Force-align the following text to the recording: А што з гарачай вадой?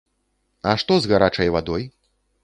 А 0.69 0.71
што 0.83 0.97
з 1.03 1.11
гарачай 1.11 1.51
вадой? 1.57 1.85